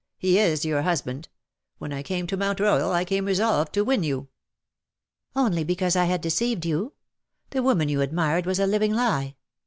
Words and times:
He 0.17 0.39
is 0.39 0.65
your 0.65 0.81
husband. 0.81 1.29
When 1.77 1.93
I 1.93 2.01
came 2.01 2.25
to 2.25 2.35
Mount 2.35 2.59
Royal, 2.59 2.91
I 2.91 3.05
came 3.05 3.25
resolved 3.27 3.71
to 3.73 3.83
win 3.83 4.01
you." 4.01 4.29
Only 5.35 5.63
because 5.63 5.95
I 5.95 6.05
had 6.05 6.21
deceived 6.21 6.65
you. 6.65 6.93
The 7.51 7.61
woman 7.61 7.87
you 7.87 8.01
admired 8.01 8.47
was 8.47 8.57
a 8.59 8.65
living 8.65 8.95
lie. 8.95 9.35